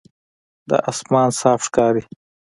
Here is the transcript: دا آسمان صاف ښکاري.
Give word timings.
دا 0.69 0.77
آسمان 0.91 1.29
صاف 1.39 1.59
ښکاري. 1.67 2.03